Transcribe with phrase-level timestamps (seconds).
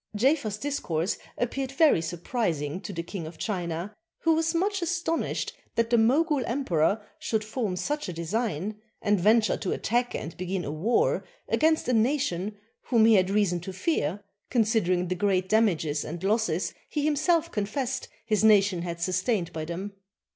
[0.15, 5.91] Jafer's discourse appeared very surprising to the King of China, who was much astonished that
[5.91, 10.71] the Mogul Emperor should form such a design, and venture to attack and begin a
[10.71, 16.23] war against a nation whom he had reason to fear, considering the great damages and
[16.23, 19.93] losses he himself confessed his nation had sustained by them.